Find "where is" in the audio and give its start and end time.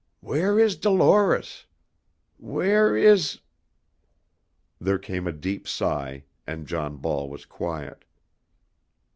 0.21-0.77, 2.37-3.37